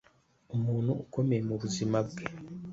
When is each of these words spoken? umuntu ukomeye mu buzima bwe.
umuntu 0.55 0.91
ukomeye 1.03 1.41
mu 1.49 1.55
buzima 1.61 1.97
bwe. 2.07 2.23